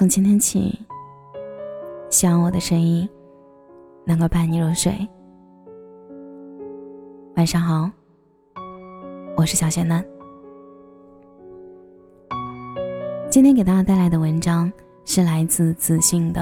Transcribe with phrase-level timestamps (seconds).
[0.00, 0.80] 从今天起，
[2.08, 3.06] 希望我的声音
[4.06, 4.90] 能够伴你入睡。
[7.36, 7.90] 晚上好，
[9.36, 10.02] 我是小贤男。
[13.28, 14.72] 今天给大家带来的文章
[15.04, 16.40] 是来自自信的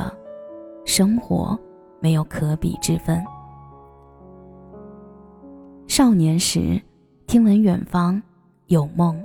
[0.89, 1.59] 《生活
[1.99, 3.19] 没有可比之分》。
[5.89, 6.81] 少年时，
[7.27, 8.23] 听闻远方
[8.69, 9.21] 有梦，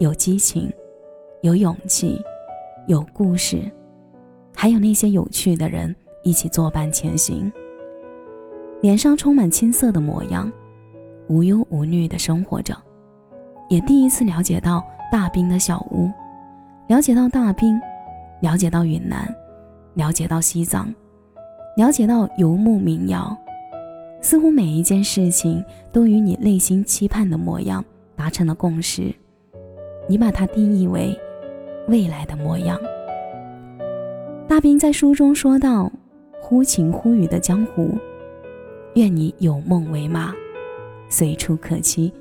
[0.00, 0.72] 有激情，
[1.42, 2.18] 有勇气。
[2.88, 3.70] 有故事，
[4.56, 7.52] 还有那些有趣的人一起作伴前行，
[8.80, 10.50] 脸上充满青涩的模样，
[11.28, 12.74] 无忧无虑的生活着。
[13.68, 14.82] 也第一次了解到
[15.12, 16.10] 大兵的小屋，
[16.86, 17.78] 了解到大兵，
[18.40, 19.28] 了解到云南，
[19.92, 20.90] 了解到西藏，
[21.76, 23.36] 了解到游牧民谣。
[24.22, 25.62] 似乎每一件事情
[25.92, 27.84] 都与你内心期盼的模样
[28.16, 29.14] 达成了共识。
[30.08, 31.14] 你把它定义为。
[31.88, 32.78] 未来的模样。
[34.46, 35.90] 大兵在书中说道
[36.40, 37.96] ：“忽晴忽雨的江湖，
[38.94, 40.32] 愿你有梦为马，
[41.08, 42.12] 随处可栖。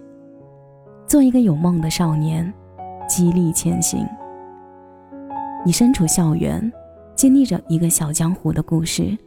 [1.05, 2.51] 做一个有梦的少年，
[3.07, 4.05] 激励前行。
[5.65, 6.71] 你身处校园，
[7.15, 9.17] 经历着一个小江湖的故事；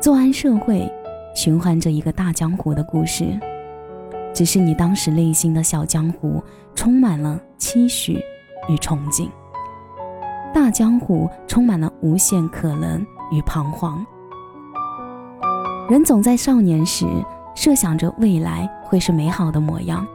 [0.00, 0.90] 作安社会，
[1.34, 3.38] 循环着一个大江湖的故事。
[4.34, 6.42] 只是你当时内心的小江湖，
[6.74, 8.18] 充满了期许。”
[8.68, 9.28] 与憧憬，
[10.54, 14.04] 大江湖充满了无限可能与彷徨。
[15.88, 17.06] 人总在少年时
[17.54, 20.06] 设想着未来会是美好的模样，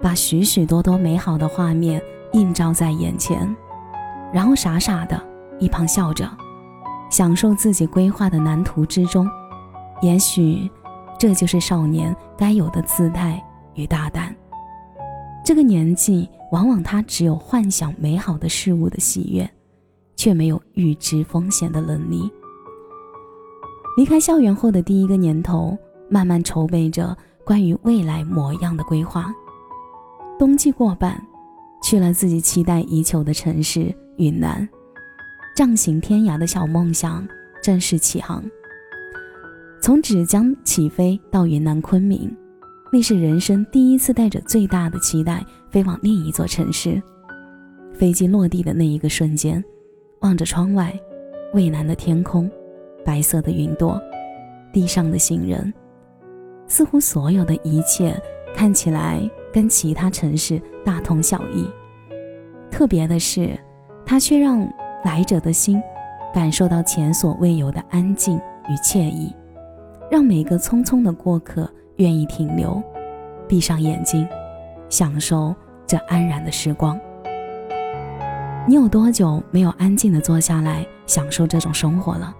[0.00, 3.56] 把许许多多美好的画面映照在眼前，
[4.32, 5.20] 然后傻傻的
[5.58, 6.28] 一旁笑着，
[7.08, 9.28] 享受自己规划的蓝图之中。
[10.02, 10.70] 也许，
[11.18, 13.42] 这就是少年该有的姿态
[13.74, 14.34] 与大胆。
[15.46, 16.28] 这个年纪。
[16.52, 19.50] 往往他只有幻想美好的事物的喜悦，
[20.14, 22.30] 却没有预知风险的能力。
[23.96, 25.76] 离开校园后的第一个年头，
[26.08, 29.34] 慢慢筹备着关于未来模样的规划。
[30.38, 31.20] 冬季过半，
[31.82, 34.66] 去了自己期待已久的城市云南，
[35.56, 37.26] 仗行天涯的小梦想
[37.60, 38.40] 正式起航。
[39.82, 42.32] 从芷江起飞到云南昆明。
[42.96, 47.02] 那是人生第一次带着最大的期待飞往另一座城市。
[47.92, 49.62] 飞机落地的那一个瞬间，
[50.20, 50.98] 望着窗外，
[51.52, 52.50] 蔚蓝的天空，
[53.04, 54.00] 白色的云朵，
[54.72, 55.70] 地上的行人，
[56.66, 58.18] 似乎所有的一切
[58.54, 59.20] 看起来
[59.52, 61.68] 跟其他城市大同小异。
[62.70, 63.50] 特别的是，
[64.06, 64.66] 它却让
[65.04, 65.78] 来者的心
[66.32, 68.38] 感受到前所未有的安静
[68.70, 69.34] 与惬意，
[70.10, 71.70] 让每个匆匆的过客。
[71.96, 72.82] 愿意停留，
[73.48, 74.26] 闭上眼睛，
[74.88, 75.54] 享受
[75.86, 76.98] 这安然的时光。
[78.66, 82.34] 你有多久没有安静的坐下来享受这种生活了？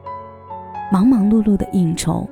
[0.93, 2.29] 忙忙碌碌的应酬，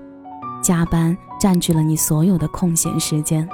[0.62, 3.48] 加班占据了你所有的空闲时间，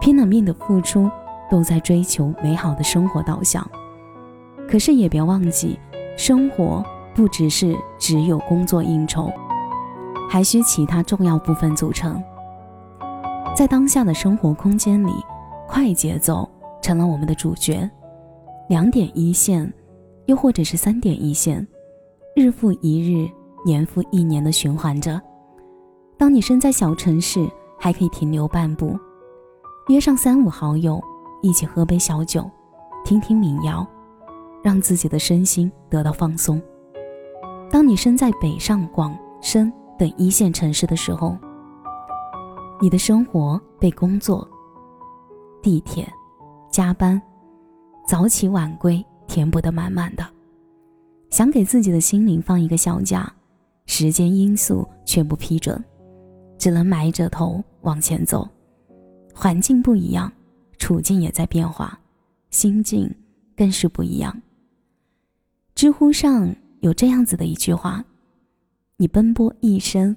[0.00, 1.10] 拼了命的付出，
[1.50, 3.68] 都在追求美好的生活导向。
[4.68, 5.78] 可是也别忘记，
[6.16, 9.30] 生活不只是只有工作应酬，
[10.30, 12.22] 还需其他重要部分组成。
[13.54, 15.12] 在当下的生活空间里，
[15.68, 16.48] 快节奏
[16.82, 17.88] 成了我们的主角，
[18.68, 19.72] 两点一线，
[20.26, 21.64] 又或者是三点一线，
[22.34, 23.30] 日复一日，
[23.64, 25.22] 年复一年的循环着。
[26.18, 27.48] 当你身在小城市，
[27.78, 28.98] 还可以停留半步，
[29.86, 31.00] 约上三五好友
[31.40, 32.50] 一起喝杯小酒，
[33.04, 33.86] 听听民谣，
[34.64, 36.60] 让自己的身心得到放松。
[37.70, 41.36] 当你身在北上广深等一线城市的时候，
[42.84, 44.46] 你的生活被工作、
[45.62, 46.06] 地铁、
[46.70, 47.18] 加班、
[48.06, 50.26] 早起晚归填补得满满的，
[51.30, 53.34] 想给自己的心灵放一个小假，
[53.86, 55.82] 时间因素却不批准，
[56.58, 58.46] 只能埋着头往前走。
[59.34, 60.30] 环境不一样，
[60.76, 61.98] 处境也在变化，
[62.50, 63.10] 心境
[63.56, 64.42] 更是不一样。
[65.74, 68.04] 知乎上有这样子的一句话
[68.98, 70.14] ：“你奔波一生。”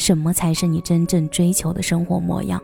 [0.00, 2.58] 什么才是你真正追求的生活模样？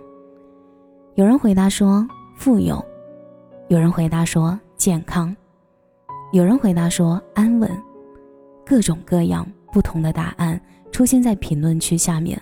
[1.17, 2.83] 有人回答说富有，
[3.69, 5.37] 有人回答说健康，
[6.33, 7.71] 有人回答说安稳，
[8.65, 10.59] 各种各样不同的答案
[10.91, 12.41] 出现在评论区下面。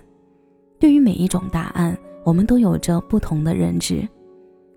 [0.79, 4.09] 对于每一种答案，我们都有着不同的认知，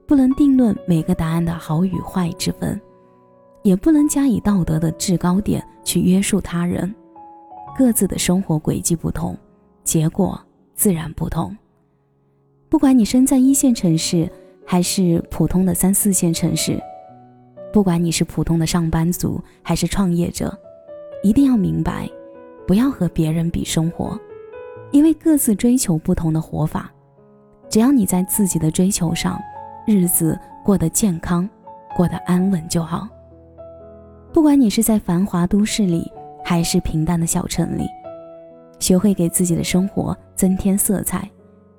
[0.07, 2.81] 不能定论每个答案的好与坏之分，
[3.61, 6.91] 也不能加以道德的制高点去约束他人。
[7.77, 9.37] 各自的生活轨迹不同。
[9.87, 10.37] 结果
[10.75, 11.55] 自然不同。
[12.67, 14.29] 不管你身在一线城市，
[14.65, 16.77] 还是普通的三四线城市，
[17.71, 20.53] 不管你是普通的上班族还是创业者，
[21.23, 22.05] 一定要明白，
[22.67, 24.19] 不要和别人比生活，
[24.91, 26.91] 因为各自追求不同的活法。
[27.69, 29.39] 只要你在自己的追求上，
[29.85, 31.49] 日子过得健康，
[31.95, 33.07] 过得安稳就好。
[34.33, 36.11] 不管你是在繁华都市里，
[36.43, 37.87] 还是平淡的小城里，
[38.79, 41.29] 学会给自己的生活增添色彩，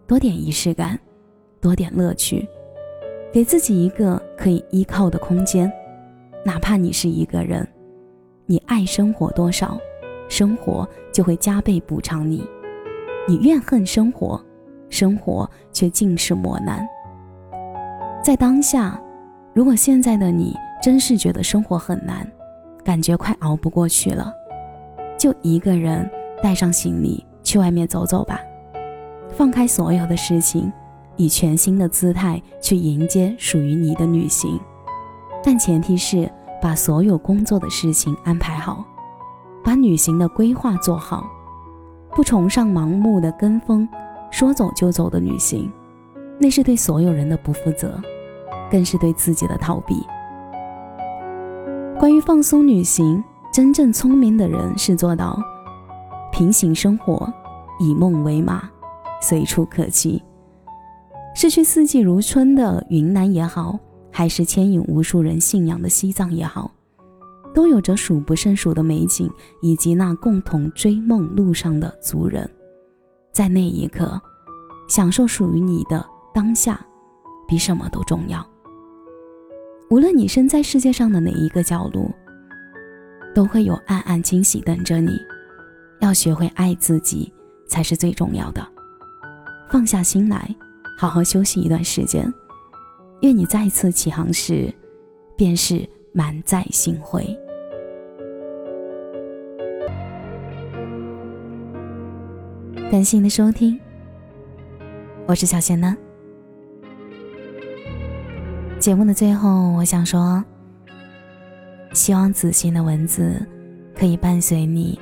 [0.06, 0.99] 多点仪式感，
[1.61, 2.47] 多点乐趣，
[3.33, 5.73] 给自己一个可以依靠的空间。
[6.45, 7.67] 哪怕你是一个人，
[8.47, 9.79] 你爱生活多少，
[10.29, 12.41] 生活就会加倍补偿你；
[13.27, 14.43] 你怨恨生活，
[14.89, 16.87] 生活却尽是磨难。
[18.23, 19.01] 在当下，
[19.55, 22.27] 如果现在的你真是觉得生活很难，
[22.85, 24.33] 感觉快熬不过去了。
[25.19, 26.09] 就一个人
[26.43, 28.38] 带上行李去外面走走吧，
[29.31, 30.73] 放开所有的事情，
[31.17, 34.58] 以全新的姿态去迎接属于你的旅行。
[35.43, 36.31] 但前提是
[36.61, 38.85] 把所有工作的事情安排好，
[39.64, 41.26] 把旅行的规划做好，
[42.14, 43.88] 不崇尚盲目的跟风，
[44.31, 45.70] 说走就走的旅行，
[46.38, 48.00] 那是对所有人的不负责，
[48.70, 50.06] 更是对自己的逃避。
[51.99, 53.23] 关于放松旅行。
[53.50, 55.37] 真正聪明的人是做到
[56.38, 57.29] 平行生活，
[57.81, 58.70] 以梦为马，
[59.20, 60.23] 随处可栖。
[61.35, 63.76] 是去四季如春的云南也好，
[64.12, 66.70] 还是牵引无数人信仰的西藏也好，
[67.52, 69.29] 都有着数不胜数的美景，
[69.62, 72.49] 以及那共同追梦路上的族人。
[73.32, 74.23] 在那一刻，
[74.88, 76.81] 享受属于你的当下，
[77.49, 78.49] 比什么都重要。
[79.91, 82.08] 无论你身在世界上的哪一个角落。
[83.34, 85.12] 都会有暗暗惊喜等着你，
[86.00, 87.33] 要学会爱自己
[87.67, 88.67] 才是最重要的。
[89.71, 90.55] 放下心来，
[90.97, 92.33] 好好休息一段时间。
[93.21, 94.73] 愿你再次起航时，
[95.37, 97.25] 便是满载星辉。
[102.91, 103.79] 感谢你的收听，
[105.27, 105.97] 我是小贤呢。
[108.79, 110.43] 节目的最后，我想说。
[111.94, 113.44] 希望子欣的文字
[113.99, 115.01] 可以伴随你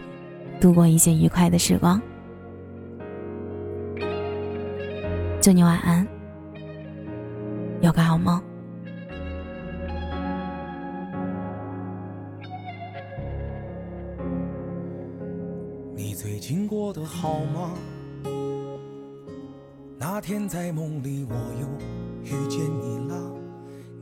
[0.60, 2.00] 度过一些愉快的时光。
[5.40, 6.06] 祝你晚安，
[7.80, 8.42] 有个好梦。
[15.94, 17.72] 你最近过得好吗？
[19.98, 21.68] 那天在梦里，我又
[22.24, 23.32] 遇见你了。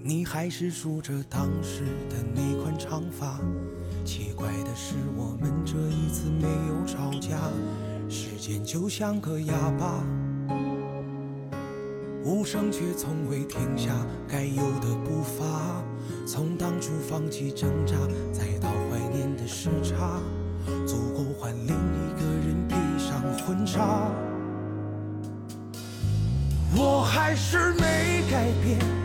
[0.02, 3.38] 你还是梳着当时的那款长发，
[4.04, 7.38] 奇怪的是我们这一次没有吵架，
[8.08, 10.04] 时间就像个哑巴，
[12.22, 13.90] 无声却从未停下
[14.28, 15.82] 该有的步伐。
[16.26, 17.96] 从当初放弃挣扎，
[18.30, 20.20] 再到怀念的时差，
[20.86, 24.10] 足够换另一个人披上婚纱。
[26.76, 29.03] 我还是没改变。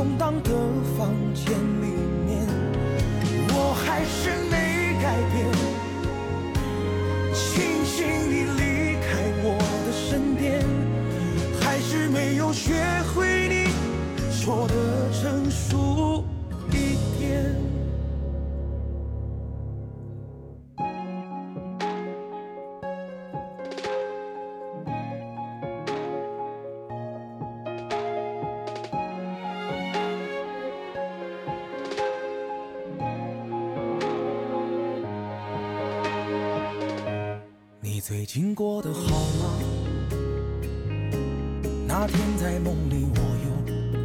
[0.00, 0.50] 空荡的
[0.96, 1.92] 房间里
[2.24, 2.48] 面，
[3.50, 5.44] 我还是没改变，
[7.34, 9.10] 庆幸你离开
[9.44, 9.46] 我
[9.84, 10.64] 的身边，
[11.60, 12.72] 还是没有学
[13.14, 13.68] 会你
[14.32, 14.74] 说的
[15.12, 16.24] 成熟。
[38.32, 39.00] 近过得好
[39.40, 39.58] 吗？
[41.84, 43.50] 那天在梦里，我又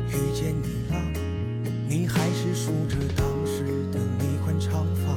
[0.09, 0.95] 遇见你了。
[1.87, 5.13] 你还是梳着当时的那款长发。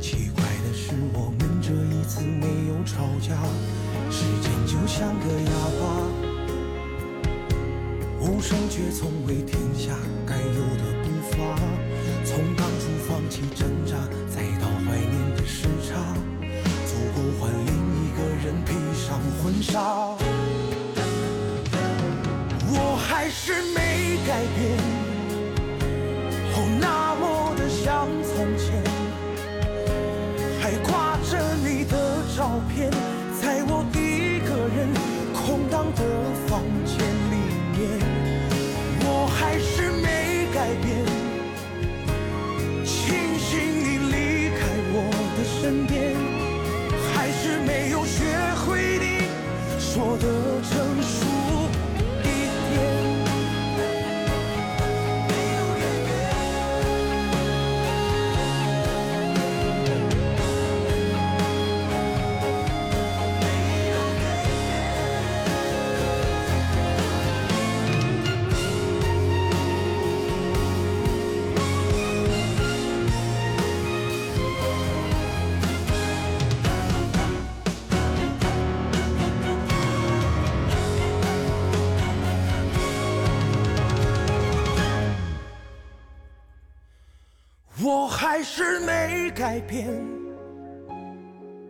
[0.00, 3.36] 奇怪的是，我们这一次没有吵架。
[4.10, 5.84] 时间就像个哑巴，
[8.20, 9.94] 无声却从未停下
[10.26, 11.36] 该有的步伐。
[12.24, 13.98] 从当初放弃挣扎，
[14.30, 14.96] 再到怀
[23.50, 24.78] 是没改变，
[26.54, 26.86] 哦，那
[27.18, 28.78] 么的像从前，
[30.62, 32.38] 还挂着你的照
[32.72, 32.88] 片，
[33.42, 34.78] 在我一个人
[35.34, 36.00] 空荡的
[36.46, 36.94] 房间
[37.32, 37.34] 里
[37.74, 37.78] 面，
[39.02, 40.86] 我还是没改变，
[42.84, 42.94] 庆
[43.36, 43.50] 幸
[43.82, 44.60] 你离开
[44.92, 44.96] 我
[45.36, 46.14] 的身边，
[47.12, 47.90] 还是没。
[47.90, 48.22] 有学
[48.64, 49.26] 会你
[49.80, 50.59] 说的
[88.40, 89.86] 还是没改变，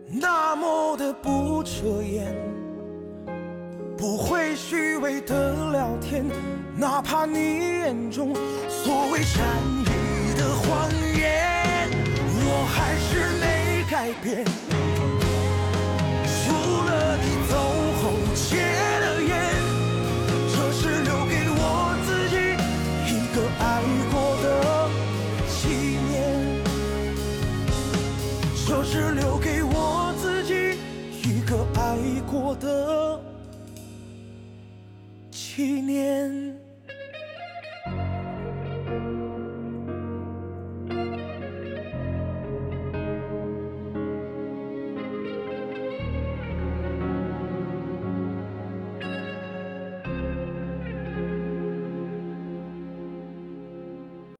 [0.07, 2.33] 那么的不遮掩，
[3.97, 6.23] 不会虚伪的聊天，
[6.77, 8.33] 哪怕你眼中
[8.69, 9.45] 所谓善
[9.81, 11.10] 意的谎言，
[35.53, 36.70] 几年？